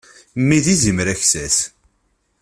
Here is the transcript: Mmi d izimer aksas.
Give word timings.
Mmi 0.39 0.59
d 0.63 0.65
izimer 0.73 1.07
aksas. 1.13 1.57